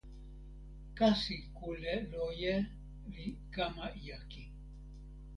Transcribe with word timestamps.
kasi 0.97 1.35
kule 1.57 1.93
loje 2.11 2.55
li 3.13 3.27
kama 3.53 3.85
jaki. 4.05 4.43